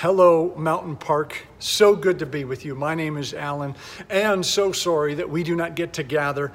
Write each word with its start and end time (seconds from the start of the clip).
Hello, 0.00 0.54
Mountain 0.56 0.96
Park. 0.96 1.46
So 1.58 1.94
good 1.94 2.20
to 2.20 2.24
be 2.24 2.44
with 2.44 2.64
you. 2.64 2.74
My 2.74 2.94
name 2.94 3.18
is 3.18 3.34
Alan, 3.34 3.74
and 4.08 4.46
so 4.46 4.72
sorry 4.72 5.12
that 5.16 5.28
we 5.28 5.42
do 5.42 5.54
not 5.54 5.74
get 5.74 5.92
to 5.92 6.02
gather 6.02 6.52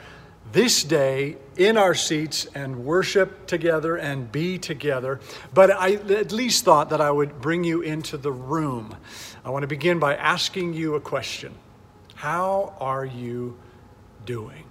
this 0.52 0.83
day 0.83 1.37
in 1.55 1.77
our 1.77 1.93
seats 1.93 2.47
and 2.55 2.83
worship 2.83 3.45
together 3.45 3.97
and 3.97 4.31
be 4.31 4.58
together. 4.58 5.19
But 5.53 5.69
I 5.69 5.93
at 5.93 6.31
least 6.31 6.66
thought 6.66 6.89
that 6.89 7.01
I 7.01 7.11
would 7.11 7.39
bring 7.39 7.63
you 7.63 7.81
into 7.81 8.18
the 8.18 8.31
room. 8.31 8.97
I 9.44 9.52
want 9.52 9.62
to 9.62 9.68
begin 9.68 10.00
by 10.00 10.16
asking 10.16 10.73
you 10.73 10.96
a 10.96 11.00
question 11.00 11.54
How 12.16 12.73
are 12.80 13.05
you 13.05 13.59
doing? 14.25 14.64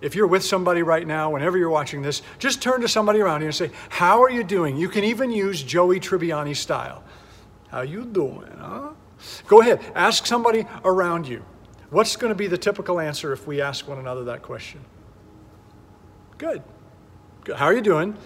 If 0.00 0.14
you're 0.14 0.26
with 0.26 0.42
somebody 0.42 0.82
right 0.82 1.06
now, 1.06 1.28
whenever 1.28 1.58
you're 1.58 1.68
watching 1.68 2.00
this, 2.00 2.22
just 2.38 2.62
turn 2.62 2.80
to 2.80 2.88
somebody 2.88 3.20
around 3.20 3.42
you 3.42 3.48
and 3.48 3.54
say, 3.54 3.70
How 3.90 4.22
are 4.22 4.30
you 4.30 4.44
doing? 4.44 4.78
You 4.78 4.88
can 4.88 5.04
even 5.04 5.30
use 5.30 5.62
Joey 5.62 6.00
Tribbiani 6.00 6.56
style. 6.56 7.04
How 7.72 7.80
you 7.80 8.04
doing, 8.04 8.52
huh? 8.60 8.90
Go 9.48 9.62
ahead, 9.62 9.80
ask 9.94 10.26
somebody 10.26 10.66
around 10.84 11.26
you. 11.26 11.42
What's 11.88 12.16
going 12.16 12.30
to 12.30 12.34
be 12.34 12.46
the 12.46 12.58
typical 12.58 13.00
answer 13.00 13.32
if 13.32 13.46
we 13.46 13.62
ask 13.62 13.88
one 13.88 13.98
another 13.98 14.24
that 14.24 14.42
question? 14.42 14.80
Good. 16.36 16.62
Good. 17.44 17.56
How 17.56 17.64
are 17.64 17.72
you 17.72 17.80
doing? 17.80 18.16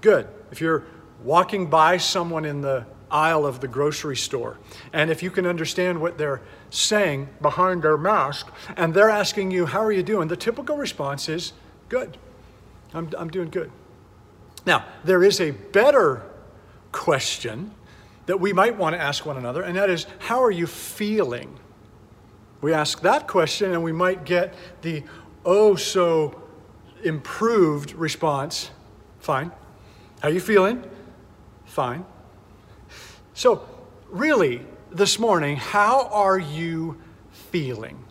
Good. 0.00 0.28
If 0.52 0.60
you're 0.60 0.84
walking 1.24 1.66
by 1.66 1.96
someone 1.96 2.44
in 2.44 2.60
the 2.60 2.86
aisle 3.10 3.44
of 3.44 3.60
the 3.60 3.66
grocery 3.66 4.16
store, 4.16 4.58
and 4.92 5.10
if 5.10 5.24
you 5.24 5.30
can 5.30 5.44
understand 5.44 6.00
what 6.00 6.16
they're 6.16 6.40
saying 6.70 7.28
behind 7.42 7.82
their 7.82 7.98
mask, 7.98 8.48
and 8.76 8.94
they're 8.94 9.10
asking 9.10 9.50
you, 9.50 9.66
How 9.66 9.82
are 9.82 9.92
you 9.92 10.04
doing? 10.04 10.28
The 10.28 10.36
typical 10.36 10.76
response 10.76 11.28
is, 11.28 11.52
Good. 11.88 12.16
I'm, 12.92 13.10
I'm 13.18 13.28
doing 13.28 13.50
good. 13.50 13.72
Now, 14.66 14.84
there 15.02 15.24
is 15.24 15.40
a 15.40 15.50
better 15.50 16.22
question 16.92 17.72
that 18.26 18.40
we 18.40 18.52
might 18.52 18.76
want 18.76 18.94
to 18.94 19.00
ask 19.00 19.26
one 19.26 19.36
another, 19.36 19.62
and 19.62 19.76
that 19.76 19.90
is, 19.90 20.06
How 20.18 20.42
are 20.42 20.50
you 20.50 20.66
feeling? 20.66 21.58
We 22.60 22.72
ask 22.72 23.00
that 23.02 23.28
question, 23.28 23.72
and 23.72 23.82
we 23.82 23.92
might 23.92 24.24
get 24.24 24.54
the 24.82 25.02
oh 25.44 25.76
so 25.76 26.40
improved 27.02 27.92
response 27.92 28.70
Fine. 29.24 29.52
How 30.20 30.28
are 30.28 30.30
you 30.30 30.40
feeling? 30.40 30.84
Fine. 31.64 32.04
So, 33.32 33.66
really, 34.10 34.60
this 34.92 35.18
morning, 35.18 35.56
how 35.56 36.08
are 36.08 36.38
you 36.38 37.00
feeling? 37.32 38.04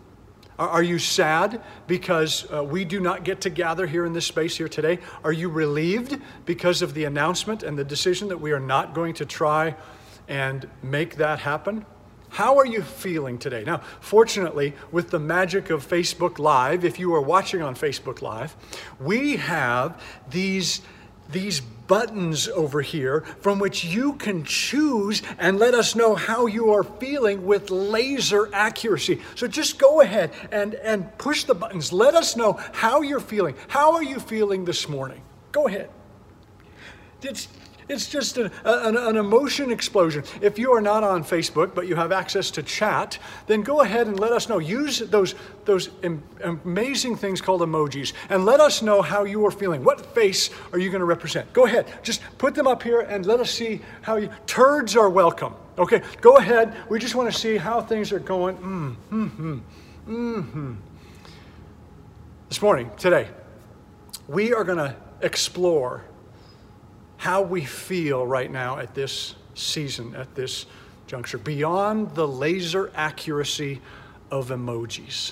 Are 0.57 0.81
you 0.81 0.97
sad 0.97 1.61
because 1.85 2.51
uh, 2.51 2.63
we 2.63 2.83
do 2.83 2.99
not 2.99 3.23
get 3.23 3.41
to 3.41 3.51
gather 3.51 3.85
here 3.85 4.07
in 4.07 4.13
this 4.13 4.25
space 4.25 4.57
here 4.57 4.67
today? 4.67 4.97
Are 5.23 5.31
you 5.31 5.49
relieved 5.49 6.19
because 6.45 6.81
of 6.81 6.95
the 6.95 7.03
announcement 7.03 7.61
and 7.61 7.77
the 7.77 7.83
decision 7.83 8.27
that 8.29 8.41
we 8.41 8.51
are 8.53 8.59
not 8.59 8.95
going 8.95 9.13
to 9.13 9.25
try 9.27 9.75
and 10.27 10.67
make 10.81 11.17
that 11.17 11.39
happen? 11.39 11.85
How 12.29 12.57
are 12.57 12.65
you 12.65 12.81
feeling 12.81 13.37
today? 13.37 13.63
Now, 13.63 13.81
fortunately, 13.99 14.73
with 14.91 15.11
the 15.11 15.19
magic 15.19 15.69
of 15.69 15.87
Facebook 15.87 16.39
Live, 16.39 16.83
if 16.83 16.97
you 16.97 17.13
are 17.13 17.21
watching 17.21 17.61
on 17.61 17.75
Facebook 17.75 18.23
Live, 18.23 18.55
we 18.99 19.35
have 19.35 20.01
these, 20.31 20.81
these 21.29 21.59
buttons 21.59 22.47
over 22.47 22.81
here 22.81 23.21
from 23.41 23.59
which 23.59 23.85
you 23.85 24.13
can 24.13 24.43
choose 24.43 25.21
and 25.37 25.59
let 25.59 25.75
us 25.75 25.95
know 25.95 26.15
how 26.15 26.47
you 26.47 26.71
are 26.71 26.83
feeling 26.83 27.45
with 27.45 27.69
laser 27.69 28.49
accuracy. 28.51 29.21
So 29.35 29.47
just 29.47 29.77
go 29.77 30.01
ahead 30.01 30.31
and, 30.51 30.73
and 30.73 31.15
push 31.19 31.43
the 31.43 31.53
buttons. 31.53 31.93
Let 31.93 32.15
us 32.15 32.35
know 32.35 32.53
how 32.71 33.01
you're 33.01 33.19
feeling. 33.19 33.55
How 33.67 33.93
are 33.93 34.03
you 34.03 34.19
feeling 34.19 34.65
this 34.65 34.89
morning? 34.89 35.21
Go 35.51 35.67
ahead. 35.67 35.91
It's, 37.21 37.47
it's 37.89 38.07
just 38.07 38.37
an, 38.37 38.51
an, 38.63 38.97
an, 38.97 39.17
emotion 39.17 39.71
explosion. 39.71 40.23
If 40.41 40.57
you 40.57 40.71
are 40.73 40.81
not 40.81 41.03
on 41.03 41.23
Facebook, 41.23 41.75
but 41.75 41.87
you 41.87 41.95
have 41.95 42.11
access 42.11 42.51
to 42.51 42.63
chat, 42.63 43.19
then 43.47 43.61
go 43.61 43.81
ahead 43.81 44.07
and 44.07 44.19
let 44.19 44.31
us 44.31 44.47
know. 44.47 44.59
Use 44.59 44.99
those, 44.99 45.35
those 45.65 45.89
amazing 46.43 47.15
things 47.15 47.41
called 47.41 47.61
emojis 47.61 48.13
and 48.29 48.45
let 48.45 48.59
us 48.59 48.81
know 48.81 49.01
how 49.01 49.23
you 49.23 49.45
are 49.45 49.51
feeling. 49.51 49.83
What 49.83 50.13
face 50.13 50.49
are 50.71 50.79
you 50.79 50.89
going 50.89 50.99
to 50.99 51.05
represent? 51.05 51.51
Go 51.53 51.65
ahead. 51.65 51.87
Just 52.03 52.21
put 52.37 52.55
them 52.55 52.67
up 52.67 52.83
here 52.83 53.01
and 53.01 53.25
let 53.25 53.39
us 53.39 53.51
see 53.51 53.81
how 54.01 54.15
you. 54.17 54.29
Turds 54.47 54.95
are 54.95 55.09
welcome. 55.09 55.53
Okay, 55.77 56.01
go 56.21 56.37
ahead. 56.37 56.75
We 56.89 56.99
just 56.99 57.15
want 57.15 57.33
to 57.33 57.37
see 57.37 57.57
how 57.57 57.81
things 57.81 58.11
are 58.11 58.19
going. 58.19 58.57
Mm, 58.57 58.95
hmm, 59.09 59.59
mm-hmm. 60.07 60.73
This 62.49 62.61
morning, 62.61 62.91
today, 62.97 63.29
we 64.27 64.53
are 64.53 64.63
going 64.63 64.77
to 64.77 64.95
explore 65.21 66.03
how 67.23 67.41
we 67.41 67.63
feel 67.63 68.27
right 68.27 68.51
now 68.51 68.77
at 68.77 68.93
this 68.93 69.35
season, 69.55 70.13
at 70.13 70.35
this 70.35 70.65
juncture, 71.07 71.37
beyond 71.37 72.13
the 72.15 72.27
laser 72.27 72.91
accuracy 72.95 73.79
of 74.29 74.49
emojis. 74.49 75.31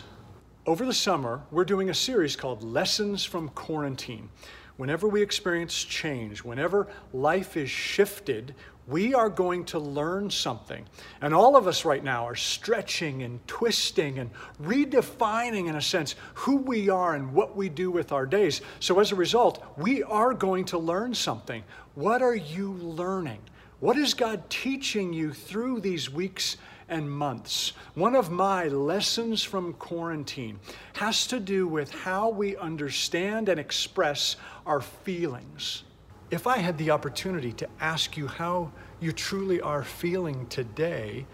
Over 0.66 0.86
the 0.86 0.94
summer, 0.94 1.42
we're 1.52 1.66
doing 1.66 1.90
a 1.90 1.94
series 1.94 2.38
called 2.38 2.64
Lessons 2.64 3.26
from 3.26 3.50
Quarantine. 3.50 4.30
Whenever 4.78 5.10
we 5.10 5.22
experience 5.22 5.84
change, 5.84 6.46
whenever 6.46 6.88
life 7.12 7.58
is 7.58 7.70
shifted, 7.70 8.56
we 8.92 9.14
are 9.14 9.30
going 9.30 9.64
to 9.66 9.80
learn 9.80 10.30
something. 10.30 10.86
And 11.22 11.34
all 11.34 11.56
of 11.56 11.66
us 11.66 11.86
right 11.86 12.04
now 12.04 12.28
are 12.28 12.36
stretching 12.36 13.24
and 13.24 13.46
twisting 13.48 14.20
and 14.20 14.30
redefining, 14.62 15.70
in 15.70 15.78
a 15.78 15.82
sense, 15.82 16.16
who 16.34 16.58
we 16.58 16.90
are 16.90 17.16
and 17.16 17.34
what 17.34 17.56
we 17.56 17.70
do 17.70 17.90
with 17.90 18.12
our 18.12 18.26
days. 18.26 18.62
So 18.82 19.00
as 19.00 19.14
a 19.14 19.16
result, 19.16 19.64
we 19.78 20.04
are 20.04 20.34
going 20.34 20.66
to 20.66 20.78
learn 20.78 21.14
something. 21.14 21.64
What 21.96 22.22
are 22.22 22.36
you 22.36 22.74
learning? 22.74 23.40
What 23.80 23.98
is 23.98 24.14
God 24.14 24.48
teaching 24.50 25.14
you 25.14 25.34
through 25.34 25.80
these 25.80 26.10
weeks 26.10 26.58
and 26.90 27.10
months? 27.10 27.72
One 27.96 28.16
of 28.16 28.30
my 28.30 28.68
lessons 28.68 29.42
from 29.42 29.74
quarantine 29.74 30.60
has 30.94 31.26
to 31.28 31.40
do 31.40 31.66
with 31.66 31.92
how 31.92 32.30
we 32.30 32.58
understand 32.58 33.48
and 33.48 33.60
express 33.60 34.36
our 34.66 34.82
feelings. 34.82 35.84
If 36.32 36.48
I 36.48 36.60
had 36.60 36.78
the 36.78 36.92
opportunity 36.92 37.52
to 37.54 37.68
ask 37.82 38.16
you 38.16 38.26
how 38.26 38.72
you 39.02 39.12
truly 39.12 39.60
are 39.60 39.84
feeling 39.84 40.48
today, 40.48 41.26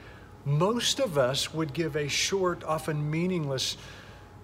most 0.43 0.99
of 0.99 1.19
us 1.19 1.53
would 1.53 1.71
give 1.71 1.95
a 1.95 2.07
short, 2.07 2.63
often 2.63 3.11
meaningless 3.11 3.77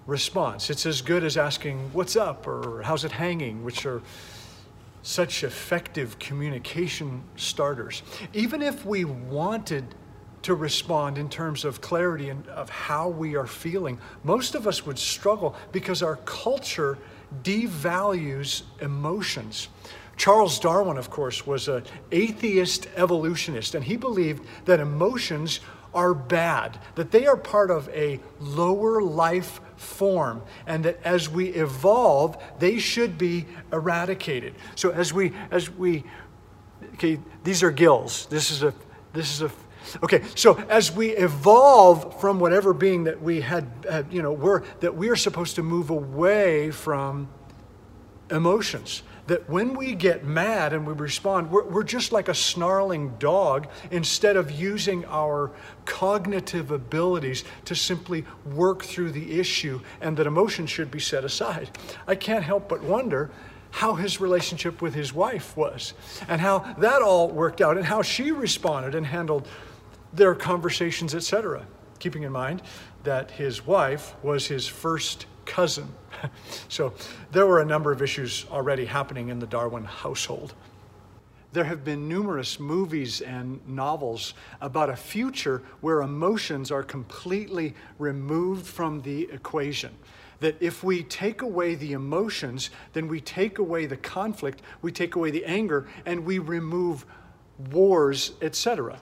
response. 0.06 0.70
It's 0.70 0.86
as 0.86 1.02
good 1.02 1.24
as 1.24 1.36
asking, 1.36 1.90
What's 1.92 2.14
up? 2.14 2.46
or 2.46 2.82
How's 2.82 3.04
it 3.04 3.10
hanging? 3.10 3.64
which 3.64 3.84
are 3.84 4.00
such 5.02 5.42
effective 5.42 6.20
communication 6.20 7.24
starters. 7.34 8.04
Even 8.32 8.62
if 8.62 8.86
we 8.86 9.04
wanted 9.04 9.84
to 10.42 10.54
respond 10.54 11.18
in 11.18 11.28
terms 11.28 11.64
of 11.64 11.80
clarity 11.80 12.28
and 12.28 12.46
of 12.48 12.70
how 12.70 13.08
we 13.08 13.34
are 13.34 13.46
feeling, 13.46 13.98
most 14.22 14.54
of 14.54 14.68
us 14.68 14.86
would 14.86 14.98
struggle 15.00 15.56
because 15.72 16.00
our 16.00 16.16
culture 16.24 16.96
devalues 17.42 18.62
emotions. 18.80 19.68
Charles 20.16 20.58
Darwin, 20.58 20.96
of 20.96 21.10
course, 21.10 21.46
was 21.46 21.68
an 21.68 21.84
atheist 22.12 22.86
evolutionist, 22.96 23.74
and 23.74 23.84
he 23.84 23.96
believed 23.96 24.44
that 24.64 24.80
emotions 24.80 25.60
are 25.94 26.14
bad, 26.14 26.78
that 26.96 27.10
they 27.10 27.26
are 27.26 27.36
part 27.36 27.70
of 27.70 27.88
a 27.90 28.20
lower 28.40 29.00
life 29.00 29.60
form, 29.76 30.42
and 30.66 30.84
that 30.84 30.98
as 31.04 31.28
we 31.28 31.46
evolve, 31.50 32.36
they 32.58 32.78
should 32.78 33.16
be 33.16 33.46
eradicated. 33.72 34.54
So 34.74 34.90
as 34.90 35.12
we 35.12 35.32
as 35.50 35.70
we 35.70 36.04
okay, 36.94 37.20
these 37.44 37.62
are 37.62 37.70
gills. 37.70 38.26
This 38.26 38.50
is 38.50 38.62
a 38.62 38.74
this 39.12 39.32
is 39.32 39.42
a 39.42 39.50
Okay, 40.02 40.22
so 40.34 40.56
as 40.70 40.90
we 40.90 41.10
evolve 41.10 42.18
from 42.18 42.40
whatever 42.40 42.72
being 42.72 43.04
that 43.04 43.20
we 43.20 43.42
had, 43.42 43.70
had 43.88 44.10
you 44.10 44.22
know, 44.22 44.32
we're, 44.32 44.62
that 44.80 44.96
we 44.96 45.10
are 45.10 45.16
supposed 45.16 45.56
to 45.56 45.62
move 45.62 45.90
away 45.90 46.70
from 46.70 47.28
emotions 48.30 49.02
that 49.26 49.48
when 49.48 49.74
we 49.74 49.94
get 49.94 50.24
mad 50.24 50.72
and 50.72 50.86
we 50.86 50.92
respond, 50.92 51.50
we're, 51.50 51.64
we're 51.64 51.82
just 51.82 52.12
like 52.12 52.28
a 52.28 52.34
snarling 52.34 53.16
dog 53.18 53.68
instead 53.90 54.36
of 54.36 54.50
using 54.50 55.04
our 55.06 55.50
cognitive 55.86 56.70
abilities 56.70 57.44
to 57.64 57.74
simply 57.74 58.24
work 58.44 58.84
through 58.84 59.12
the 59.12 59.40
issue 59.40 59.80
and 60.00 60.16
that 60.16 60.26
emotion 60.26 60.66
should 60.66 60.90
be 60.90 61.00
set 61.00 61.24
aside. 61.24 61.70
I 62.06 62.14
can't 62.14 62.44
help 62.44 62.68
but 62.68 62.82
wonder 62.82 63.30
how 63.70 63.94
his 63.94 64.20
relationship 64.20 64.80
with 64.80 64.94
his 64.94 65.12
wife 65.12 65.56
was 65.56 65.94
and 66.28 66.40
how 66.40 66.60
that 66.78 67.02
all 67.02 67.28
worked 67.28 67.60
out 67.60 67.76
and 67.76 67.84
how 67.84 68.02
she 68.02 68.30
responded 68.30 68.94
and 68.94 69.04
handled 69.04 69.48
their 70.12 70.34
conversations, 70.34 71.14
etc. 71.14 71.66
Keeping 71.98 72.22
in 72.22 72.30
mind 72.30 72.62
that 73.02 73.32
his 73.32 73.66
wife 73.66 74.14
was 74.22 74.46
his 74.46 74.66
first 74.66 75.26
cousin. 75.44 75.88
so 76.68 76.92
there 77.32 77.46
were 77.46 77.60
a 77.60 77.64
number 77.64 77.92
of 77.92 78.02
issues 78.02 78.46
already 78.50 78.84
happening 78.84 79.28
in 79.28 79.38
the 79.38 79.46
Darwin 79.46 79.84
household. 79.84 80.54
There 81.54 81.64
have 81.64 81.84
been 81.84 82.08
numerous 82.08 82.58
movies 82.58 83.20
and 83.20 83.60
novels 83.68 84.34
about 84.60 84.90
a 84.90 84.96
future 84.96 85.62
where 85.80 86.02
emotions 86.02 86.72
are 86.72 86.82
completely 86.82 87.74
removed 87.96 88.66
from 88.66 89.02
the 89.02 89.28
equation. 89.30 89.92
That 90.40 90.56
if 90.60 90.82
we 90.82 91.04
take 91.04 91.42
away 91.42 91.76
the 91.76 91.92
emotions, 91.92 92.70
then 92.92 93.06
we 93.06 93.20
take 93.20 93.58
away 93.58 93.86
the 93.86 93.96
conflict, 93.96 94.62
we 94.82 94.90
take 94.90 95.14
away 95.14 95.30
the 95.30 95.44
anger, 95.44 95.86
and 96.04 96.24
we 96.24 96.40
remove 96.40 97.06
wars, 97.70 98.32
etc. 98.42 98.98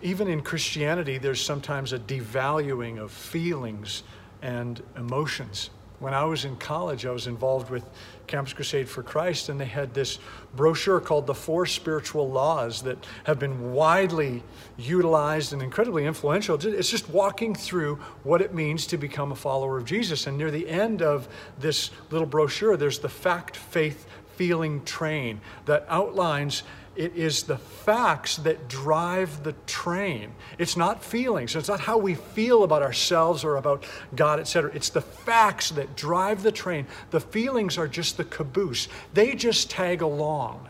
even 0.00 0.28
in 0.28 0.42
Christianity, 0.42 1.18
there's 1.18 1.44
sometimes 1.44 1.92
a 1.92 1.98
devaluing 1.98 2.98
of 3.00 3.10
feelings 3.10 4.04
and 4.42 4.80
emotions. 4.96 5.70
When 6.04 6.12
I 6.12 6.24
was 6.24 6.44
in 6.44 6.56
college, 6.56 7.06
I 7.06 7.10
was 7.12 7.26
involved 7.26 7.70
with 7.70 7.82
Campus 8.26 8.52
Crusade 8.52 8.90
for 8.90 9.02
Christ, 9.02 9.48
and 9.48 9.58
they 9.58 9.64
had 9.64 9.94
this 9.94 10.18
brochure 10.54 11.00
called 11.00 11.26
The 11.26 11.34
Four 11.34 11.64
Spiritual 11.64 12.28
Laws 12.30 12.82
that 12.82 13.06
have 13.24 13.38
been 13.38 13.72
widely 13.72 14.42
utilized 14.76 15.54
and 15.54 15.62
incredibly 15.62 16.04
influential. 16.04 16.58
It's 16.62 16.90
just 16.90 17.08
walking 17.08 17.54
through 17.54 17.96
what 18.22 18.42
it 18.42 18.52
means 18.52 18.86
to 18.88 18.98
become 18.98 19.32
a 19.32 19.34
follower 19.34 19.78
of 19.78 19.86
Jesus. 19.86 20.26
And 20.26 20.36
near 20.36 20.50
the 20.50 20.68
end 20.68 21.00
of 21.00 21.26
this 21.58 21.90
little 22.10 22.26
brochure, 22.26 22.76
there's 22.76 22.98
the 22.98 23.08
fact, 23.08 23.56
faith, 23.56 24.06
feeling 24.36 24.84
train 24.84 25.40
that 25.64 25.86
outlines 25.88 26.64
it 26.96 27.16
is 27.16 27.42
the 27.42 27.58
facts 27.58 28.36
that 28.38 28.68
drive 28.68 29.42
the 29.42 29.52
train. 29.66 30.32
It's 30.58 30.76
not 30.76 31.04
feelings. 31.04 31.56
It's 31.56 31.68
not 31.68 31.80
how 31.80 31.98
we 31.98 32.14
feel 32.14 32.62
about 32.62 32.82
ourselves 32.82 33.44
or 33.44 33.56
about 33.56 33.84
God, 34.14 34.38
etc. 34.40 34.70
It's 34.74 34.90
the 34.90 35.00
facts 35.00 35.70
that 35.70 35.96
drive 35.96 36.42
the 36.42 36.52
train. 36.52 36.86
The 37.10 37.20
feelings 37.20 37.78
are 37.78 37.88
just 37.88 38.16
the 38.16 38.24
caboose. 38.24 38.88
They 39.12 39.34
just 39.34 39.70
tag 39.70 40.02
along. 40.02 40.68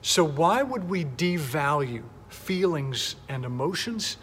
So 0.00 0.24
why 0.24 0.62
would 0.62 0.88
we 0.88 1.04
devalue 1.04 2.02
feelings 2.28 3.16
and 3.28 3.44
emotions? 3.44 4.16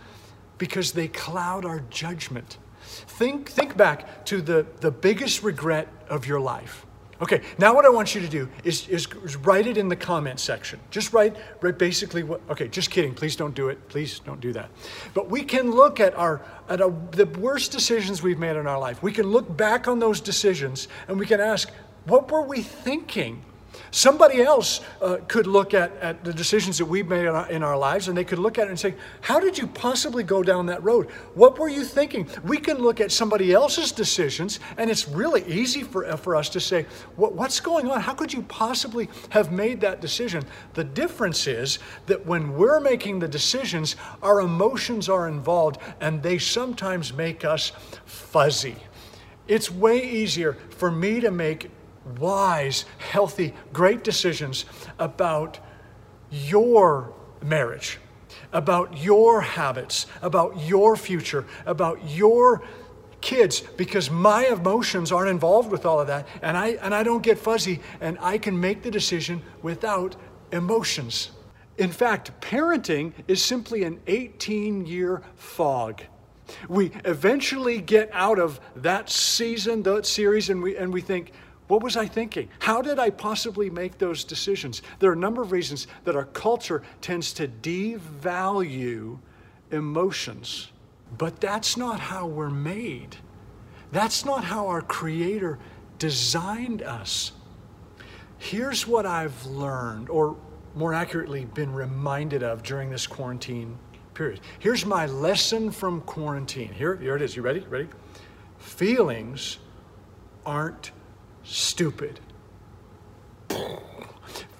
Because 0.57 0.93
they 0.93 1.07
cloud 1.07 1.65
our 1.65 1.81
judgment. 1.89 2.57
Think, 2.85 3.49
think 3.49 3.75
back 3.77 4.25
to 4.25 4.41
the, 4.41 4.65
the 4.79 4.91
biggest 4.91 5.43
regret 5.43 5.87
of 6.09 6.25
your 6.25 6.39
life. 6.39 6.84
Okay, 7.21 7.41
now 7.57 7.73
what 7.73 7.85
I 7.85 7.89
want 7.89 8.13
you 8.13 8.19
to 8.19 8.27
do 8.27 8.49
is, 8.65 8.89
is, 8.89 9.07
is, 9.23 9.37
write 9.37 9.67
it 9.67 9.77
in 9.77 9.87
the 9.87 9.95
comment 9.95 10.37
section. 10.37 10.79
Just 10.91 11.13
write, 11.13 11.35
write 11.61 11.77
basically 11.77 12.23
what, 12.23 12.41
okay, 12.49 12.67
just 12.67 12.91
kidding. 12.91 13.13
Please 13.13 13.37
don't 13.37 13.55
do 13.55 13.69
it. 13.69 13.87
Please 13.87 14.19
don't 14.19 14.41
do 14.41 14.51
that. 14.51 14.69
But 15.13 15.29
we 15.29 15.43
can 15.43 15.71
look 15.71 16.01
at 16.01 16.13
our, 16.15 16.41
at 16.67 16.81
our, 16.81 16.93
the 17.11 17.25
worst 17.25 17.71
decisions 17.71 18.21
we've 18.21 18.39
made 18.39 18.57
in 18.57 18.67
our 18.67 18.79
life. 18.79 19.01
We 19.01 19.13
can 19.13 19.27
look 19.27 19.55
back 19.55 19.87
on 19.87 19.99
those 19.99 20.19
decisions 20.19 20.89
and 21.07 21.17
we 21.17 21.25
can 21.25 21.39
ask, 21.39 21.71
what 22.03 22.29
were 22.29 22.41
we 22.41 22.61
thinking? 22.61 23.43
Somebody 23.91 24.41
else 24.41 24.81
uh, 25.01 25.17
could 25.27 25.47
look 25.47 25.73
at, 25.73 25.95
at 25.97 26.23
the 26.23 26.33
decisions 26.33 26.77
that 26.77 26.85
we've 26.85 27.07
made 27.07 27.21
in 27.21 27.27
our, 27.27 27.49
in 27.49 27.63
our, 27.63 27.77
lives 27.77 28.07
and 28.07 28.17
they 28.17 28.23
could 28.23 28.39
look 28.39 28.57
at 28.57 28.67
it 28.67 28.69
and 28.69 28.79
say, 28.79 28.95
How 29.21 29.39
did 29.39 29.57
you 29.57 29.67
possibly 29.67 30.23
go 30.23 30.43
down 30.43 30.65
that 30.67 30.83
road? 30.83 31.09
What 31.33 31.59
were 31.59 31.69
you 31.69 31.83
thinking? 31.83 32.27
We 32.43 32.57
can 32.57 32.77
look 32.77 33.01
at 33.01 33.11
somebody 33.11 33.53
else's 33.53 33.91
decisions 33.91 34.59
and 34.77 34.89
it's 34.89 35.07
really 35.07 35.43
easy 35.45 35.83
for, 35.83 36.05
uh, 36.05 36.15
for 36.15 36.35
us 36.35 36.49
to 36.49 36.59
say, 36.59 36.85
what, 37.15 37.33
What's 37.33 37.59
going 37.59 37.89
on? 37.89 38.01
How 38.01 38.13
could 38.13 38.33
you 38.33 38.43
possibly 38.43 39.09
have 39.29 39.51
made 39.51 39.81
that 39.81 40.01
decision? 40.01 40.43
The 40.73 40.83
difference 40.83 41.47
is 41.47 41.79
that 42.05 42.25
when 42.25 42.55
we're 42.55 42.79
making 42.79 43.19
the 43.19 43.27
decisions, 43.27 43.95
our 44.21 44.41
emotions 44.41 45.09
are 45.09 45.27
involved 45.27 45.79
and 46.01 46.21
they 46.21 46.37
sometimes 46.37 47.13
make 47.13 47.43
us 47.43 47.71
fuzzy. 48.05 48.75
It's 49.47 49.69
way 49.69 50.03
easier 50.09 50.53
for 50.69 50.89
me 50.89 51.19
to 51.19 51.29
make 51.29 51.69
wise, 52.19 52.85
healthy, 52.97 53.53
great 53.73 54.03
decisions 54.03 54.65
about 54.99 55.59
your 56.31 57.13
marriage, 57.41 57.99
about 58.51 58.97
your 58.97 59.41
habits, 59.41 60.05
about 60.21 60.59
your 60.61 60.95
future, 60.95 61.45
about 61.65 62.09
your 62.09 62.61
kids 63.21 63.61
because 63.75 64.11
my 64.11 64.45
emotions 64.45 65.11
aren't 65.11 65.29
involved 65.29 65.71
with 65.71 65.83
all 65.83 65.99
of 65.99 66.05
that 66.05 66.27
and 66.43 66.55
I 66.55 66.77
and 66.81 66.93
I 66.93 67.01
don't 67.01 67.23
get 67.23 67.39
fuzzy 67.39 67.79
and 67.99 68.19
I 68.21 68.37
can 68.37 68.59
make 68.59 68.83
the 68.83 68.91
decision 68.91 69.41
without 69.63 70.15
emotions. 70.51 71.31
In 71.77 71.91
fact, 71.91 72.39
parenting 72.39 73.13
is 73.27 73.43
simply 73.43 73.83
an 73.83 73.99
18-year 74.05 75.23
fog. 75.35 76.03
We 76.69 76.91
eventually 77.03 77.81
get 77.81 78.09
out 78.13 78.37
of 78.37 78.59
that 78.75 79.09
season, 79.09 79.81
that 79.83 80.05
series 80.05 80.49
and 80.51 80.61
we 80.61 80.77
and 80.77 80.93
we 80.93 81.01
think 81.01 81.31
what 81.67 81.81
was 81.81 81.97
I 81.97 82.05
thinking? 82.05 82.49
How 82.59 82.81
did 82.81 82.99
I 82.99 83.09
possibly 83.09 83.69
make 83.69 83.97
those 83.97 84.23
decisions? 84.23 84.81
There 84.99 85.09
are 85.09 85.13
a 85.13 85.17
number 85.17 85.41
of 85.41 85.51
reasons 85.51 85.87
that 86.03 86.15
our 86.15 86.25
culture 86.25 86.83
tends 87.01 87.33
to 87.33 87.47
devalue 87.47 89.17
emotions, 89.71 90.71
but 91.17 91.41
that's 91.41 91.75
not 91.75 91.99
how 91.99 92.27
we're 92.27 92.49
made. 92.49 93.17
That's 93.91 94.25
not 94.25 94.43
how 94.43 94.67
our 94.67 94.81
Creator 94.81 95.57
designed 95.97 96.81
us. 96.81 97.31
Here's 98.37 98.85
what 98.85 99.05
I've 99.05 99.45
learned, 99.45 100.09
or 100.09 100.37
more 100.75 100.93
accurately, 100.93 101.45
been 101.45 101.73
reminded 101.73 102.43
of 102.43 102.61
during 102.61 102.89
this 102.89 103.07
quarantine 103.07 103.77
period. 104.13 104.39
Here's 104.59 104.85
my 104.85 105.07
lesson 105.07 105.71
from 105.71 106.01
quarantine. 106.01 106.73
Here, 106.73 106.95
here 106.95 107.15
it 107.15 107.21
is. 107.21 107.35
You 107.35 107.41
ready? 107.41 107.61
Ready? 107.61 107.87
Feelings 108.59 109.57
aren't 110.45 110.91
stupid. 111.45 112.19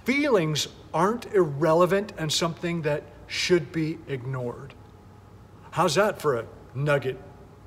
Feelings 0.06 0.68
aren't 0.94 1.26
irrelevant 1.34 2.14
and 2.18 2.32
something 2.32 2.84
that 2.84 3.04
should 3.28 3.72
be 3.72 3.98
ignored. 4.08 4.74
How's 5.72 5.96
that 5.96 6.22
for 6.22 6.38
a 6.38 6.46
nugget 6.74 7.20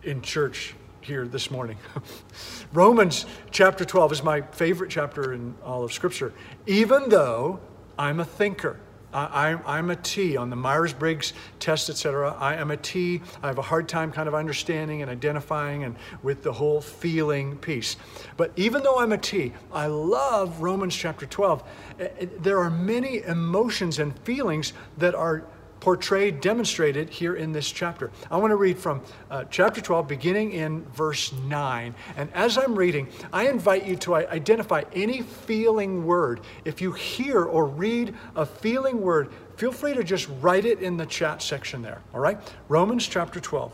in 0.03 0.23
church 0.23 0.75
here 1.00 1.26
this 1.26 1.50
morning? 1.50 1.76
Romans 2.73 3.26
chapter 3.50 3.85
12 3.85 4.12
is 4.12 4.23
my 4.23 4.41
favorite 4.41 4.91
chapter 4.91 5.32
in 5.32 5.55
all 5.65 5.85
of 5.85 5.93
Scripture. 5.93 6.32
Even 6.67 7.09
though 7.09 7.61
I'm 7.99 8.20
a 8.20 8.25
thinker, 8.25 8.79
I, 9.12 9.78
am 9.78 9.90
a 9.90 9.96
T 9.96 10.37
on 10.37 10.50
the 10.50 10.56
Myers 10.56 10.93
Briggs 10.93 11.32
test, 11.60 11.88
etc. 11.88 12.37
I 12.38 12.55
am 12.55 12.70
a 12.70 12.76
T. 12.76 13.22
I 13.43 13.46
have 13.46 13.58
a 13.58 13.62
hard 13.62 13.88
time 13.88 14.12
kind 14.12 14.28
of 14.28 14.34
understanding 14.34 15.02
and 15.02 15.10
identifying 15.10 15.84
and 15.84 15.96
with 16.22 16.43
the 16.43 16.52
whole 16.52 16.81
feeling 16.81 17.56
piece. 17.56 17.96
But 18.37 18.52
even 18.56 18.82
though 18.82 18.99
I'm 18.99 19.12
a 19.12 19.19
T, 19.19 19.52
I 19.72 19.87
love 19.87 20.60
Romans 20.60 20.94
chapter 20.94 21.26
12. 21.26 21.62
Eh, 22.00 22.08
eh, 22.19 22.26
there 22.40 22.58
are 22.58 22.70
many 22.70 23.22
emotions 23.22 23.99
and 23.99 24.19
feelings 24.20 24.72
that 24.99 25.14
are 25.14 25.44
portrayed, 25.81 26.41
demonstrated 26.41 27.11
here 27.11 27.37
in 27.37 27.53
this 27.53 27.71
chapter. 27.71 28.11
I 28.31 28.37
want 28.37 28.51
to 28.51 28.57
read 28.57 28.79
from 28.79 29.03
uh, 29.31 29.45
chapter 29.51 29.81
12, 29.81 30.09
beginning 30.09 30.53
in 30.53 30.85
verse 30.87 31.33
9. 31.33 31.95
And 32.17 32.31
as 32.35 32.59
I'm 32.59 32.75
reading, 32.75 33.09
I 33.33 33.49
invite 33.49 33.87
you 33.87 33.97
to 33.97 34.17
identify 34.17 34.85
any 34.93 35.23
feeling 35.23 36.05
word. 36.05 36.41
If 36.65 36.81
you 36.81 36.93
hear 36.93 37.45
or 37.45 37.67
read 37.67 38.15
a 38.35 38.45
feeling 38.45 39.01
word, 39.01 39.33
feel 39.57 39.73
free 39.73 39.95
to 39.95 40.05
just 40.05 40.29
write 40.41 40.65
it 40.65 40.81
in 40.81 40.97
the 40.97 41.07
chat 41.07 41.43
section 41.43 41.83
there. 41.83 42.03
All 42.15 42.21
right? 42.21 42.39
Romans 42.69 43.07
chapter 43.07 43.41
12, 43.41 43.73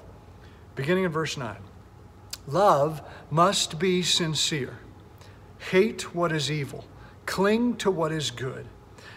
beginning 0.75 1.05
in 1.05 1.11
verse 1.11 1.37
9. 1.37 1.57
Love 2.47 3.01
must 3.31 3.79
be 3.79 4.03
sincere, 4.03 4.79
hate 5.71 6.15
what 6.15 6.31
is 6.31 6.51
evil, 6.51 6.85
cling 7.25 7.75
to 7.77 7.91
what 7.91 8.13
is 8.13 8.31
good. 8.31 8.67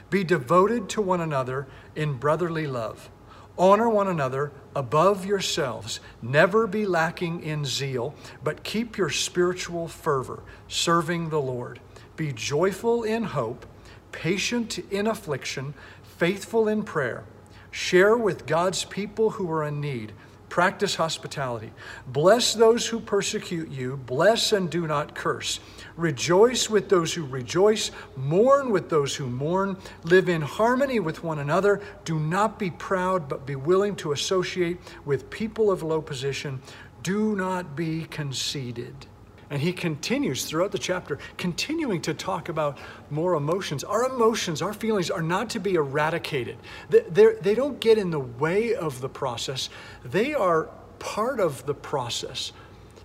Be 0.09 0.23
devoted 0.23 0.89
to 0.89 1.01
one 1.01 1.21
another 1.21 1.67
in 1.95 2.13
brotherly 2.13 2.67
love. 2.67 3.09
Honor 3.57 3.89
one 3.89 4.07
another 4.07 4.51
above 4.75 5.25
yourselves. 5.25 5.99
Never 6.21 6.67
be 6.67 6.85
lacking 6.85 7.41
in 7.41 7.65
zeal, 7.65 8.13
but 8.43 8.63
keep 8.63 8.97
your 8.97 9.09
spiritual 9.09 9.87
fervor, 9.87 10.43
serving 10.67 11.29
the 11.29 11.41
Lord. 11.41 11.79
Be 12.15 12.31
joyful 12.31 13.03
in 13.03 13.23
hope, 13.23 13.65
patient 14.11 14.79
in 14.91 15.07
affliction, 15.07 15.73
faithful 16.03 16.67
in 16.67 16.83
prayer. 16.83 17.25
Share 17.71 18.15
with 18.15 18.45
God's 18.45 18.85
people 18.85 19.31
who 19.31 19.51
are 19.51 19.63
in 19.63 19.81
need 19.81 20.13
Practice 20.49 20.95
hospitality. 20.95 21.71
Bless 22.07 22.53
those 22.53 22.87
who 22.87 22.99
persecute 22.99 23.69
you. 23.69 23.97
Bless 23.97 24.53
and 24.53 24.69
do 24.69 24.87
not 24.87 25.13
curse. 25.13 25.59
Rejoice 25.97 26.69
with 26.69 26.89
those 26.89 27.13
who 27.13 27.25
rejoice. 27.25 27.91
Mourn 28.15 28.69
with 28.69 28.89
those 28.89 29.15
who 29.15 29.27
mourn. 29.27 29.77
Live 30.03 30.29
in 30.29 30.41
harmony 30.41 30.99
with 30.99 31.23
one 31.23 31.39
another. 31.39 31.81
Do 32.05 32.19
not 32.19 32.59
be 32.59 32.69
proud, 32.69 33.27
but 33.27 33.45
be 33.45 33.55
willing 33.55 33.95
to 33.97 34.11
associate 34.11 34.77
with 35.05 35.29
people 35.29 35.71
of 35.71 35.83
low 35.83 36.01
position. 36.01 36.61
Do 37.01 37.35
not 37.35 37.75
be 37.75 38.05
conceited. 38.05 39.07
And 39.49 39.61
he 39.61 39.71
continues 39.71 40.43
throughout 40.45 40.71
the 40.71 40.77
chapter, 40.77 41.19
continuing 41.37 42.01
to 42.01 42.13
talk 42.13 42.49
about 42.49 42.77
more 43.09 43.35
emotions. 43.35 43.83
Our 43.83 44.03
emotions, 44.05 44.61
our 44.61 44.73
feelings 44.73 45.09
are 45.09 45.21
not 45.21 45.49
to 45.51 45.59
be 45.59 45.75
eradicated. 45.75 46.57
They're, 46.89 47.35
they 47.35 47.55
do 47.55 47.69
not 47.69 47.79
get 47.79 47.97
in 47.97 48.11
the 48.11 48.19
way 48.19 48.75
of 48.75 48.99
the 48.99 49.09
process, 49.09 49.69
they 50.03 50.33
are 50.33 50.69
part 50.99 51.39
of 51.39 51.65
the 51.65 51.73
process. 51.73 52.51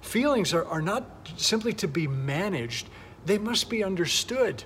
Feelings 0.02 0.52
are, 0.52 0.66
are 0.66 0.82
not 0.82 1.04
simply 1.36 1.72
to 1.74 1.88
be 1.88 2.06
managed, 2.06 2.88
they 3.24 3.38
must 3.38 3.70
be 3.70 3.82
understood. 3.82 4.64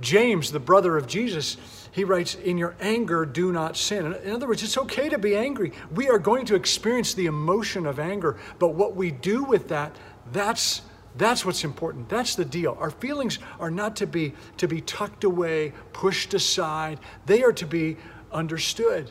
James, 0.00 0.50
the 0.50 0.58
brother 0.58 0.96
of 0.96 1.06
Jesus, 1.06 1.56
he 1.92 2.02
writes, 2.02 2.34
In 2.34 2.58
your 2.58 2.74
anger, 2.80 3.24
do 3.24 3.52
not 3.52 3.76
sin. 3.76 4.06
In 4.24 4.32
other 4.32 4.48
words, 4.48 4.62
it's 4.62 4.78
okay 4.78 5.08
to 5.10 5.18
be 5.18 5.36
angry. 5.36 5.72
We 5.94 6.08
are 6.08 6.18
going 6.18 6.46
to 6.46 6.54
experience 6.54 7.14
the 7.14 7.26
emotion 7.26 7.86
of 7.86 8.00
anger, 8.00 8.38
but 8.58 8.68
what 8.68 8.96
we 8.96 9.12
do 9.12 9.44
with 9.44 9.68
that, 9.68 9.94
that's 10.32 10.82
that's 11.14 11.44
what's 11.44 11.62
important. 11.62 12.08
That's 12.08 12.34
the 12.34 12.44
deal. 12.44 12.74
Our 12.80 12.90
feelings 12.90 13.38
are 13.60 13.70
not 13.70 13.96
to 13.96 14.06
be 14.06 14.32
to 14.56 14.66
be 14.66 14.80
tucked 14.80 15.24
away, 15.24 15.74
pushed 15.92 16.32
aside. 16.32 16.98
They 17.26 17.42
are 17.42 17.52
to 17.52 17.66
be 17.66 17.98
understood. 18.32 19.10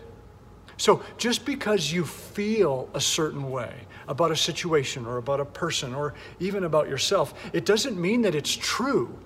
So 0.78 1.04
just 1.18 1.46
because 1.46 1.94
you 1.94 2.04
feel 2.06 2.90
a 2.96 3.00
certain 3.00 3.52
way 3.52 3.86
about 4.08 4.32
a 4.32 4.36
situation 4.36 5.06
or 5.06 5.18
about 5.18 5.40
a 5.40 5.46
person 5.46 5.94
or 5.94 6.14
even 6.40 6.64
about 6.64 6.90
yourself, 6.90 7.34
it 7.54 7.66
doesn't 7.66 8.00
mean 8.00 8.22
that 8.24 8.36
it's 8.36 8.56
true. 8.56 9.18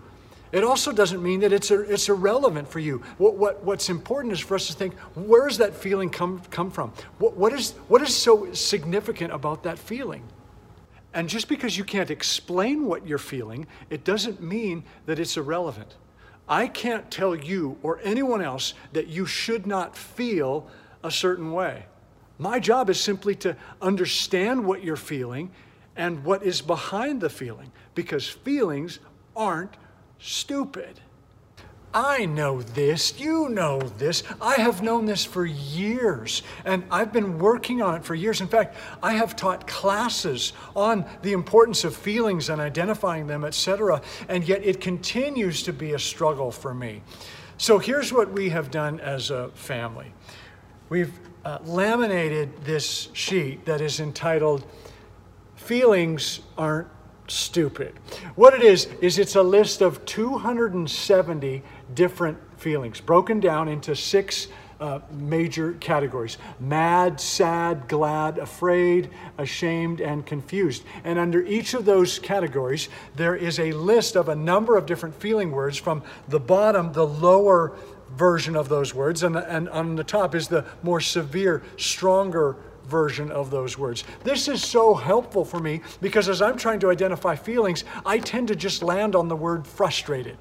It 0.51 0.63
also 0.63 0.91
doesn't 0.91 1.22
mean 1.22 1.41
that 1.41 1.51
it's, 1.51 1.70
it's 1.72 2.08
irrelevant 2.08 2.70
for 2.70 2.79
you. 2.79 3.00
What, 3.17 3.36
what, 3.36 3.63
what's 3.63 3.89
important 3.89 4.34
is 4.34 4.39
for 4.39 4.55
us 4.55 4.67
to 4.67 4.74
think 4.74 4.94
where 5.13 5.48
does 5.48 5.58
that 5.58 5.75
feeling 5.75 6.10
come, 6.10 6.41
come 6.50 6.72
from? 6.72 6.94
What, 7.17 7.36
what, 7.36 7.51
is, 7.51 7.72
what 7.88 8.01
is 8.01 8.15
so 8.15 8.53
significant 8.53 9.34
about 9.34 9.63
that 9.63 9.77
feeling? 9.77 10.24
And 11.13 11.27
just 11.29 11.48
because 11.48 11.77
you 11.77 11.84
can't 11.84 12.12
explain 12.12 12.86
what 12.86 13.08
you're 13.08 13.17
feeling, 13.17 13.67
it 13.89 14.03
doesn't 14.03 14.41
mean 14.41 14.84
that 15.05 15.20
it's 15.20 15.38
irrelevant. 15.38 15.96
I 16.48 16.67
can't 16.67 17.10
tell 17.10 17.36
you 17.36 17.77
or 17.82 18.00
anyone 18.03 18.41
else 18.41 18.75
that 18.94 19.08
you 19.08 19.25
should 19.25 19.65
not 19.65 19.98
feel 19.98 20.67
a 21.03 21.10
certain 21.10 21.51
way. 21.51 21.86
My 22.37 22.59
job 22.59 22.89
is 22.89 22.99
simply 22.99 23.35
to 23.35 23.55
understand 23.81 24.65
what 24.65 24.83
you're 24.83 24.95
feeling 24.95 25.51
and 25.95 26.23
what 26.23 26.43
is 26.43 26.61
behind 26.61 27.21
the 27.21 27.29
feeling 27.29 27.71
because 27.93 28.27
feelings 28.27 28.99
aren't 29.35 29.75
stupid. 30.19 30.99
I 31.93 32.25
know 32.25 32.61
this, 32.61 33.17
you 33.21 33.47
know 33.47 33.79
this. 33.79 34.21
I 34.41 34.55
have 34.55 34.83
known 34.83 35.05
this 35.05 35.23
for 35.23 35.45
years, 35.45 36.41
and 36.65 36.83
I've 36.91 37.13
been 37.13 37.39
working 37.39 37.81
on 37.81 37.95
it 37.95 38.03
for 38.03 38.13
years. 38.13 38.41
In 38.41 38.49
fact, 38.49 38.75
I 39.01 39.13
have 39.13 39.37
taught 39.37 39.65
classes 39.65 40.51
on 40.75 41.05
the 41.21 41.31
importance 41.31 41.85
of 41.85 41.95
feelings 41.95 42.49
and 42.49 42.59
identifying 42.59 43.27
them, 43.27 43.45
etc., 43.45 44.01
and 44.27 44.45
yet 44.45 44.65
it 44.65 44.81
continues 44.81 45.63
to 45.63 45.71
be 45.71 45.93
a 45.93 45.99
struggle 45.99 46.51
for 46.51 46.73
me. 46.73 47.01
So 47.57 47.79
here's 47.79 48.11
what 48.11 48.29
we 48.29 48.49
have 48.49 48.71
done 48.71 48.99
as 48.99 49.29
a 49.29 49.47
family 49.51 50.11
we've 50.89 51.19
uh, 51.43 51.59
laminated 51.65 52.63
this 52.63 53.09
sheet 53.13 53.65
that 53.65 53.81
is 53.81 53.99
entitled 53.99 54.65
Feelings 55.55 56.41
Aren't 56.57 56.87
Stupid. 57.27 57.93
What 58.35 58.53
it 58.53 58.61
is, 58.61 58.85
is 59.01 59.17
it's 59.17 59.35
a 59.35 59.43
list 59.43 59.81
of 59.81 60.05
270 60.05 61.63
different 61.93 62.37
feelings 62.57 63.01
broken 63.01 63.39
down 63.39 63.67
into 63.67 63.95
six 63.95 64.47
uh, 64.79 64.99
major 65.11 65.73
categories 65.73 66.37
mad, 66.59 67.19
sad, 67.19 67.87
glad, 67.87 68.37
afraid, 68.37 69.09
ashamed, 69.37 70.01
and 70.01 70.25
confused. 70.25 70.83
And 71.03 71.17
under 71.17 71.41
each 71.43 71.73
of 71.73 71.85
those 71.85 72.19
categories, 72.19 72.89
there 73.15 73.35
is 73.35 73.59
a 73.59 73.71
list 73.71 74.15
of 74.15 74.29
a 74.29 74.35
number 74.35 74.77
of 74.77 74.85
different 74.85 75.15
feeling 75.15 75.51
words 75.51 75.77
from 75.77 76.03
the 76.27 76.39
bottom, 76.39 76.91
the 76.93 77.07
lower 77.07 77.75
version 78.12 78.55
of 78.55 78.69
those 78.69 78.93
words, 78.93 79.24
and, 79.24 79.35
and 79.35 79.69
on 79.69 79.95
the 79.95 80.03
top 80.03 80.35
is 80.35 80.47
the 80.47 80.65
more 80.83 81.01
severe, 81.01 81.63
stronger 81.77 82.55
version 82.85 83.31
of 83.31 83.50
those 83.50 83.77
words. 83.77 84.03
This 84.24 84.47
is 84.47 84.63
so 84.63 84.93
helpful 84.93 85.43
for 85.43 85.59
me 85.59 85.81
because 86.01 86.29
as 86.29 86.41
I'm 86.41 86.57
trying 86.57 86.79
to 86.81 86.91
identify 86.91 87.35
feelings, 87.35 87.83
I 88.05 88.19
tend 88.19 88.47
to 88.50 88.55
just 88.55 88.83
land 88.83 89.15
on 89.15 89.27
the 89.27 89.35
word 89.35 89.65
frustrated. 89.65 90.38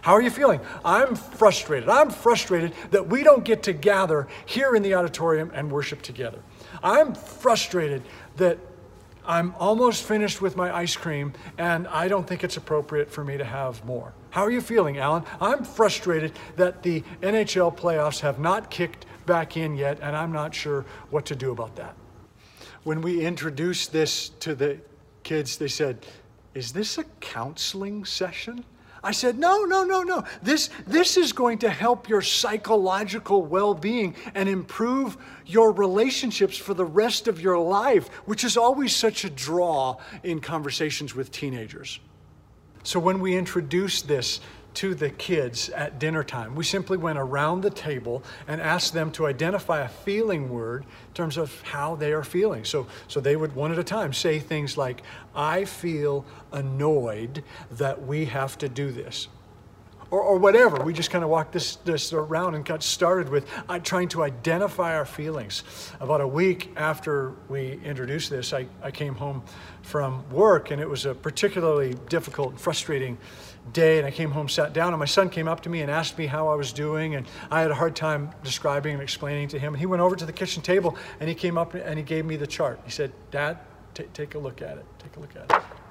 How 0.00 0.14
are 0.14 0.22
you 0.22 0.30
feeling? 0.30 0.60
I'm 0.84 1.14
frustrated. 1.14 1.88
I'm 1.88 2.10
frustrated 2.10 2.72
that 2.90 3.06
we 3.06 3.22
don't 3.22 3.44
get 3.44 3.62
to 3.64 3.72
gather 3.72 4.26
here 4.46 4.74
in 4.74 4.82
the 4.82 4.94
auditorium 4.94 5.52
and 5.54 5.70
worship 5.70 6.02
together. 6.02 6.40
I'm 6.82 7.14
frustrated 7.14 8.02
that 8.36 8.58
I'm 9.24 9.54
almost 9.60 10.02
finished 10.02 10.42
with 10.42 10.56
my 10.56 10.76
ice 10.76 10.96
cream 10.96 11.34
and 11.56 11.86
I 11.86 12.08
don't 12.08 12.26
think 12.26 12.42
it's 12.42 12.56
appropriate 12.56 13.12
for 13.12 13.22
me 13.22 13.36
to 13.36 13.44
have 13.44 13.84
more. 13.84 14.12
How 14.32 14.46
are 14.46 14.50
you 14.50 14.62
feeling, 14.62 14.96
Alan? 14.96 15.24
I'm 15.42 15.62
frustrated 15.62 16.32
that 16.56 16.82
the 16.82 17.02
NHL 17.20 17.76
playoffs 17.76 18.20
have 18.20 18.38
not 18.38 18.70
kicked 18.70 19.04
back 19.26 19.58
in 19.58 19.76
yet 19.76 19.98
and 20.00 20.16
I'm 20.16 20.32
not 20.32 20.54
sure 20.54 20.86
what 21.10 21.26
to 21.26 21.36
do 21.36 21.52
about 21.52 21.76
that. 21.76 21.94
When 22.84 23.02
we 23.02 23.26
introduced 23.26 23.92
this 23.92 24.30
to 24.40 24.54
the 24.54 24.78
kids, 25.22 25.58
they 25.58 25.68
said, 25.68 26.06
Is 26.54 26.72
this 26.72 26.96
a 26.96 27.04
counseling 27.20 28.06
session? 28.06 28.64
I 29.04 29.10
said, 29.10 29.36
no, 29.38 29.64
no, 29.64 29.82
no, 29.82 30.02
no. 30.02 30.24
This, 30.42 30.70
this 30.86 31.16
is 31.16 31.32
going 31.32 31.58
to 31.58 31.68
help 31.68 32.08
your 32.08 32.22
psychological 32.22 33.44
well 33.44 33.74
being 33.74 34.14
and 34.34 34.48
improve 34.48 35.16
your 35.44 35.72
relationships 35.72 36.56
for 36.56 36.72
the 36.72 36.84
rest 36.84 37.28
of 37.28 37.40
your 37.40 37.58
life, 37.58 38.08
which 38.26 38.44
is 38.44 38.56
always 38.56 38.94
such 38.94 39.24
a 39.24 39.30
draw 39.30 39.96
in 40.22 40.40
conversations 40.40 41.16
with 41.16 41.32
teenagers. 41.32 41.98
So 42.82 42.98
when 42.98 43.20
we 43.20 43.36
introduced 43.36 44.08
this 44.08 44.40
to 44.74 44.94
the 44.94 45.10
kids 45.10 45.68
at 45.70 45.98
dinner 45.98 46.24
time. 46.24 46.54
We 46.54 46.64
simply 46.64 46.96
went 46.96 47.18
around 47.18 47.60
the 47.60 47.70
table 47.70 48.22
and 48.48 48.60
asked 48.60 48.94
them 48.94 49.10
to 49.12 49.26
identify 49.26 49.80
a 49.80 49.88
feeling 49.88 50.48
word 50.48 50.84
in 50.84 51.14
terms 51.14 51.36
of 51.36 51.60
how 51.62 51.94
they 51.96 52.12
are 52.12 52.24
feeling. 52.24 52.64
So, 52.64 52.86
so 53.08 53.20
they 53.20 53.36
would, 53.36 53.54
one 53.54 53.72
at 53.72 53.78
a 53.78 53.84
time, 53.84 54.12
say 54.12 54.38
things 54.38 54.78
like, 54.78 55.02
I 55.34 55.64
feel 55.64 56.24
annoyed 56.52 57.44
that 57.72 58.02
we 58.06 58.24
have 58.26 58.56
to 58.58 58.68
do 58.68 58.90
this 58.90 59.28
or, 60.12 60.20
or 60.20 60.38
whatever. 60.38 60.84
We 60.84 60.92
just 60.92 61.10
kind 61.10 61.24
of 61.24 61.30
walked 61.30 61.52
this, 61.52 61.76
this 61.76 62.12
around 62.12 62.54
and 62.54 62.64
got 62.64 62.82
started 62.82 63.30
with 63.30 63.48
uh, 63.68 63.78
trying 63.78 64.08
to 64.08 64.22
identify 64.22 64.94
our 64.94 65.06
feelings. 65.06 65.64
About 66.00 66.20
a 66.20 66.28
week 66.28 66.70
after 66.76 67.32
we 67.48 67.80
introduced 67.82 68.28
this, 68.28 68.52
I, 68.52 68.66
I 68.82 68.90
came 68.90 69.14
home 69.14 69.42
from 69.80 70.28
work, 70.30 70.70
and 70.70 70.80
it 70.80 70.88
was 70.88 71.06
a 71.06 71.14
particularly 71.14 71.94
difficult 72.10 72.50
and 72.50 72.60
frustrating 72.60 73.16
day. 73.72 73.98
And 73.98 74.06
I 74.06 74.10
came 74.10 74.30
home, 74.30 74.50
sat 74.50 74.74
down, 74.74 74.92
and 74.92 75.00
my 75.00 75.06
son 75.06 75.30
came 75.30 75.48
up 75.48 75.62
to 75.62 75.70
me 75.70 75.80
and 75.80 75.90
asked 75.90 76.18
me 76.18 76.26
how 76.26 76.48
I 76.48 76.56
was 76.56 76.74
doing. 76.74 77.14
And 77.14 77.26
I 77.50 77.62
had 77.62 77.70
a 77.70 77.74
hard 77.74 77.96
time 77.96 78.32
describing 78.44 78.92
and 78.92 79.02
explaining 79.02 79.48
to 79.48 79.58
him. 79.58 79.72
And 79.72 79.80
he 79.80 79.86
went 79.86 80.02
over 80.02 80.14
to 80.14 80.26
the 80.26 80.32
kitchen 80.32 80.62
table 80.62 80.96
and 81.20 81.28
he 81.28 81.34
came 81.34 81.56
up 81.56 81.72
and 81.74 81.98
he 81.98 82.04
gave 82.04 82.26
me 82.26 82.36
the 82.36 82.46
chart. 82.46 82.80
He 82.84 82.90
said, 82.90 83.12
Dad, 83.30 83.58
t- 83.94 84.04
take 84.12 84.34
a 84.34 84.38
look 84.38 84.60
at 84.60 84.76
it. 84.76 84.84
Take 84.98 85.16
a 85.16 85.20
look 85.20 85.34
at 85.36 85.50
it. 85.50 85.81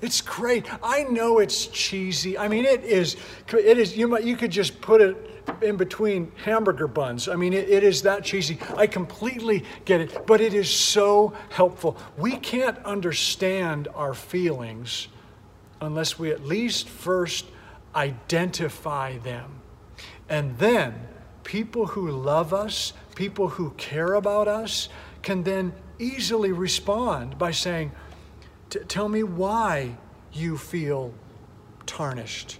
It's 0.00 0.20
great. 0.20 0.66
I 0.82 1.02
know 1.04 1.38
it's 1.38 1.66
cheesy. 1.66 2.38
I 2.38 2.48
mean, 2.48 2.64
it 2.64 2.84
is. 2.84 3.16
It 3.52 3.78
is. 3.78 3.96
You 3.96 4.08
might. 4.08 4.24
You 4.24 4.36
could 4.36 4.50
just 4.50 4.80
put 4.80 5.00
it 5.00 5.16
in 5.62 5.76
between 5.76 6.32
hamburger 6.44 6.86
buns. 6.86 7.28
I 7.28 7.36
mean, 7.36 7.52
it, 7.52 7.68
it 7.68 7.84
is 7.84 8.02
that 8.02 8.24
cheesy. 8.24 8.58
I 8.76 8.86
completely 8.86 9.64
get 9.84 10.00
it, 10.00 10.26
but 10.26 10.40
it 10.40 10.54
is 10.54 10.70
so 10.70 11.34
helpful. 11.50 11.98
We 12.16 12.36
can't 12.36 12.78
understand 12.84 13.88
our 13.94 14.14
feelings 14.14 15.08
unless 15.80 16.18
we 16.18 16.30
at 16.30 16.44
least 16.44 16.88
first 16.88 17.46
identify 17.94 19.18
them, 19.18 19.60
and 20.28 20.56
then 20.58 21.08
people 21.42 21.86
who 21.86 22.10
love 22.10 22.54
us, 22.54 22.92
people 23.16 23.48
who 23.48 23.70
care 23.72 24.14
about 24.14 24.46
us, 24.46 24.88
can 25.22 25.42
then 25.42 25.72
easily 25.98 26.52
respond 26.52 27.38
by 27.38 27.50
saying 27.50 27.92
T- 28.70 28.80
tell 28.80 29.08
me 29.08 29.22
why 29.22 29.96
you 30.32 30.56
feel 30.56 31.12
tarnished. 31.86 32.58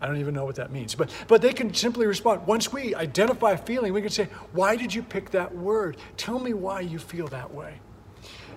I 0.00 0.06
don't 0.06 0.16
even 0.16 0.34
know 0.34 0.46
what 0.46 0.54
that 0.54 0.72
means. 0.72 0.94
But, 0.94 1.10
but 1.28 1.42
they 1.42 1.52
can 1.52 1.74
simply 1.74 2.06
respond. 2.06 2.46
Once 2.46 2.72
we 2.72 2.94
identify 2.94 3.52
a 3.52 3.58
feeling, 3.58 3.92
we 3.92 4.00
can 4.00 4.10
say, 4.10 4.28
Why 4.52 4.76
did 4.76 4.94
you 4.94 5.02
pick 5.02 5.30
that 5.30 5.54
word? 5.54 5.98
Tell 6.16 6.38
me 6.38 6.54
why 6.54 6.80
you 6.80 6.98
feel 6.98 7.28
that 7.28 7.52
way. 7.52 7.74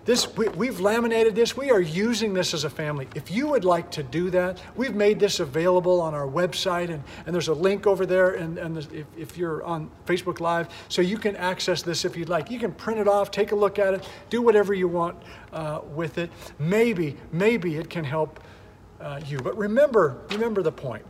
This, 0.05 0.27
we, 0.35 0.67
have 0.67 0.81
laminated 0.81 1.33
this. 1.33 1.55
We 1.55 1.71
are 1.71 1.79
using 1.79 2.33
this 2.33 2.53
as 2.53 2.65
a 2.65 2.69
family. 2.69 3.07
If 3.15 3.31
you 3.31 3.47
would 3.47 3.63
like 3.63 3.89
to 3.91 4.03
do 4.03 4.29
that, 4.31 4.61
we've 4.75 4.95
made 4.95 5.17
this 5.17 5.39
available 5.39 6.01
on 6.01 6.13
our 6.13 6.27
website, 6.27 6.89
and, 6.89 7.01
and 7.25 7.33
there's 7.33 7.47
a 7.47 7.53
link 7.53 7.87
over 7.87 8.05
there. 8.05 8.31
And, 8.31 8.57
and 8.57 8.77
if, 8.77 9.05
if 9.17 9.37
you're 9.37 9.63
on 9.63 9.89
Facebook 10.05 10.41
Live, 10.41 10.67
so 10.89 11.01
you 11.01 11.17
can 11.17 11.37
access 11.37 11.81
this 11.81 12.03
if 12.03 12.17
you'd 12.17 12.27
like. 12.27 12.51
You 12.51 12.59
can 12.59 12.73
print 12.73 12.99
it 12.99 13.07
off, 13.07 13.31
take 13.31 13.53
a 13.53 13.55
look 13.55 13.79
at 13.79 13.93
it, 13.93 14.09
do 14.29 14.41
whatever 14.41 14.73
you 14.73 14.89
want 14.89 15.15
uh, 15.53 15.79
with 15.95 16.17
it. 16.17 16.29
Maybe, 16.59 17.15
maybe 17.31 17.77
it 17.77 17.89
can 17.89 18.03
help 18.03 18.41
uh, 18.99 19.21
you. 19.25 19.39
But 19.39 19.57
remember, 19.57 20.21
remember 20.31 20.61
the 20.61 20.71
point. 20.71 21.05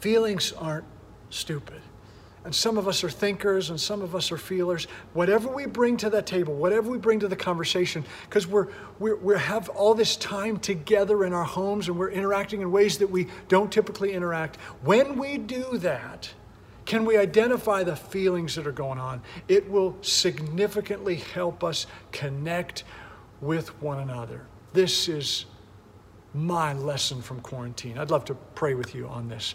Feelings 0.00 0.52
aren't 0.52 0.84
stupid. 1.30 1.80
And 2.44 2.54
some 2.54 2.78
of 2.78 2.88
us 2.88 3.02
are 3.04 3.10
thinkers 3.10 3.70
and 3.70 3.80
some 3.80 4.00
of 4.00 4.14
us 4.14 4.30
are 4.32 4.38
feelers. 4.38 4.86
Whatever 5.12 5.48
we 5.48 5.66
bring 5.66 5.96
to 5.98 6.10
that 6.10 6.26
table, 6.26 6.54
whatever 6.54 6.90
we 6.90 6.98
bring 6.98 7.20
to 7.20 7.28
the 7.28 7.36
conversation, 7.36 8.04
because 8.28 8.46
we're, 8.46 8.68
we're, 8.98 9.16
we 9.16 9.38
have 9.38 9.68
all 9.70 9.94
this 9.94 10.16
time 10.16 10.58
together 10.58 11.24
in 11.24 11.32
our 11.32 11.44
homes 11.44 11.88
and 11.88 11.98
we're 11.98 12.10
interacting 12.10 12.62
in 12.62 12.70
ways 12.70 12.98
that 12.98 13.10
we 13.10 13.26
don't 13.48 13.72
typically 13.72 14.12
interact. 14.12 14.56
When 14.82 15.18
we 15.18 15.38
do 15.38 15.78
that, 15.78 16.32
can 16.84 17.04
we 17.04 17.18
identify 17.18 17.82
the 17.82 17.96
feelings 17.96 18.54
that 18.54 18.66
are 18.66 18.72
going 18.72 18.98
on? 18.98 19.20
It 19.46 19.68
will 19.68 19.96
significantly 20.00 21.16
help 21.16 21.62
us 21.62 21.86
connect 22.12 22.84
with 23.42 23.68
one 23.82 23.98
another. 23.98 24.46
This 24.72 25.08
is 25.08 25.44
my 26.32 26.72
lesson 26.72 27.20
from 27.20 27.40
quarantine. 27.40 27.98
I'd 27.98 28.10
love 28.10 28.24
to 28.26 28.34
pray 28.54 28.74
with 28.74 28.94
you 28.94 29.06
on 29.06 29.28
this. 29.28 29.54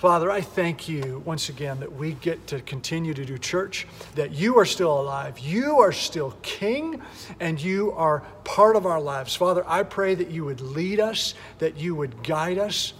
Father, 0.00 0.30
I 0.30 0.40
thank 0.40 0.88
you 0.88 1.22
once 1.26 1.50
again 1.50 1.80
that 1.80 1.92
we 1.92 2.12
get 2.14 2.46
to 2.46 2.62
continue 2.62 3.12
to 3.12 3.22
do 3.22 3.36
church, 3.36 3.86
that 4.14 4.32
you 4.32 4.58
are 4.58 4.64
still 4.64 4.98
alive, 4.98 5.38
you 5.38 5.80
are 5.80 5.92
still 5.92 6.34
king, 6.40 7.02
and 7.38 7.60
you 7.60 7.92
are 7.92 8.20
part 8.42 8.76
of 8.76 8.86
our 8.86 8.98
lives. 8.98 9.34
Father, 9.34 9.62
I 9.66 9.82
pray 9.82 10.14
that 10.14 10.30
you 10.30 10.46
would 10.46 10.62
lead 10.62 11.00
us, 11.00 11.34
that 11.58 11.76
you 11.76 11.94
would 11.94 12.22
guide 12.22 12.56
us. 12.56 12.94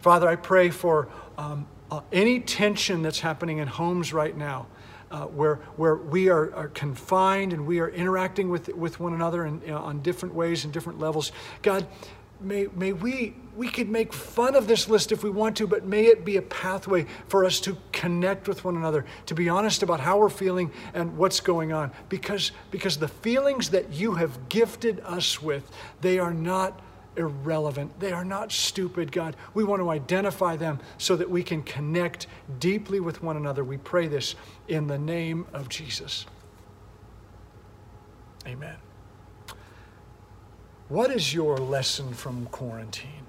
Father, 0.00 0.26
I 0.26 0.34
pray 0.34 0.70
for 0.70 1.08
um, 1.36 1.68
uh, 1.88 2.00
any 2.10 2.40
tension 2.40 3.00
that's 3.00 3.20
happening 3.20 3.58
in 3.58 3.68
homes 3.68 4.12
right 4.12 4.36
now. 4.36 4.66
uh, 5.10 5.24
where, 5.26 5.56
where 5.76 5.96
we 5.96 6.28
are, 6.28 6.54
are, 6.54 6.68
confined 6.68 7.52
and 7.52 7.66
we 7.66 7.80
are 7.80 7.88
interacting 7.88 8.50
with, 8.50 8.68
with 8.74 9.00
one 9.00 9.14
another 9.14 9.46
in, 9.46 9.60
you 9.62 9.68
know, 9.68 9.78
on 9.78 10.02
different 10.02 10.34
ways 10.34 10.64
and 10.64 10.72
different 10.72 10.98
levels. 10.98 11.32
God, 11.62 11.86
may, 12.40 12.66
may 12.74 12.92
we, 12.92 13.34
we 13.56 13.68
could 13.68 13.88
make 13.88 14.12
fun 14.12 14.54
of 14.54 14.66
this 14.66 14.88
list 14.88 15.12
if 15.12 15.22
we 15.22 15.30
want 15.30 15.56
to, 15.56 15.66
but 15.66 15.84
may 15.84 16.06
it 16.06 16.24
be 16.24 16.36
a 16.36 16.42
pathway 16.42 17.06
for 17.26 17.44
us 17.44 17.60
to 17.60 17.76
connect 17.92 18.48
with 18.48 18.64
one 18.64 18.76
another, 18.76 19.04
to 19.26 19.34
be 19.34 19.48
honest 19.48 19.82
about 19.82 20.00
how 20.00 20.18
we're 20.18 20.28
feeling 20.28 20.70
and 20.94 21.16
what's 21.16 21.40
going 21.40 21.72
on. 21.72 21.90
Because, 22.08 22.52
because 22.70 22.96
the 22.96 23.08
feelings 23.08 23.70
that 23.70 23.92
you 23.92 24.14
have 24.14 24.48
gifted 24.48 25.00
us 25.00 25.42
with, 25.42 25.70
they 26.00 26.18
are 26.18 26.34
not 26.34 26.80
irrelevant. 27.16 27.98
They 27.98 28.12
are 28.12 28.24
not 28.24 28.52
stupid, 28.52 29.10
God. 29.10 29.36
We 29.52 29.64
want 29.64 29.82
to 29.82 29.90
identify 29.90 30.56
them 30.56 30.78
so 30.98 31.16
that 31.16 31.28
we 31.28 31.42
can 31.42 31.62
connect 31.62 32.28
deeply 32.60 33.00
with 33.00 33.22
one 33.22 33.36
another. 33.36 33.64
We 33.64 33.76
pray 33.76 34.06
this 34.06 34.36
in 34.68 34.86
the 34.86 34.98
name 34.98 35.46
of 35.52 35.68
Jesus. 35.68 36.26
Amen. 38.46 38.76
What 40.88 41.10
is 41.10 41.34
your 41.34 41.58
lesson 41.58 42.14
from 42.14 42.46
quarantine? 42.46 43.26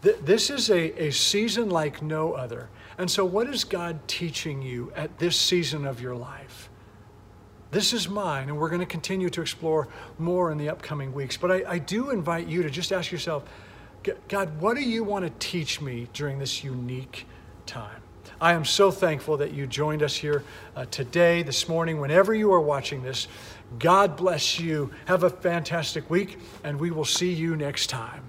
This 0.00 0.50
is 0.50 0.70
a, 0.70 1.06
a 1.06 1.10
season 1.10 1.68
like 1.68 2.00
no 2.00 2.34
other. 2.34 2.68
And 2.98 3.10
so, 3.10 3.24
what 3.24 3.48
is 3.48 3.64
God 3.64 4.06
teaching 4.06 4.62
you 4.62 4.92
at 4.94 5.18
this 5.18 5.36
season 5.36 5.84
of 5.84 6.00
your 6.00 6.14
life? 6.14 6.68
This 7.72 7.92
is 7.92 8.08
mine, 8.08 8.48
and 8.48 8.58
we're 8.58 8.68
going 8.68 8.80
to 8.80 8.86
continue 8.86 9.28
to 9.30 9.40
explore 9.40 9.88
more 10.18 10.52
in 10.52 10.58
the 10.58 10.68
upcoming 10.68 11.12
weeks. 11.12 11.36
But 11.36 11.50
I, 11.50 11.64
I 11.72 11.78
do 11.78 12.10
invite 12.10 12.46
you 12.46 12.62
to 12.62 12.70
just 12.70 12.92
ask 12.92 13.10
yourself 13.10 13.44
God, 14.28 14.60
what 14.60 14.76
do 14.76 14.82
you 14.82 15.02
want 15.02 15.24
to 15.24 15.32
teach 15.44 15.80
me 15.80 16.08
during 16.12 16.38
this 16.38 16.62
unique 16.62 17.26
time? 17.66 18.02
I 18.40 18.52
am 18.52 18.64
so 18.64 18.90
thankful 18.90 19.38
that 19.38 19.52
you 19.52 19.66
joined 19.66 20.02
us 20.02 20.14
here 20.14 20.44
uh, 20.74 20.84
today, 20.90 21.42
this 21.42 21.68
morning, 21.68 22.00
whenever 22.00 22.34
you 22.34 22.52
are 22.52 22.60
watching 22.60 23.02
this. 23.02 23.28
God 23.78 24.16
bless 24.16 24.60
you. 24.60 24.92
Have 25.06 25.22
a 25.22 25.30
fantastic 25.30 26.08
week, 26.10 26.38
and 26.62 26.78
we 26.78 26.90
will 26.90 27.04
see 27.04 27.32
you 27.32 27.56
next 27.56 27.88
time. 27.88 28.22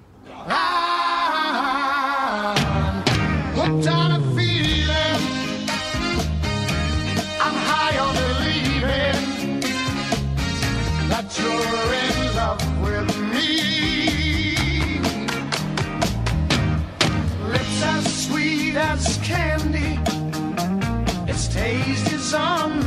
Taste 21.50 22.12
is 22.14 22.34
on 22.34 22.87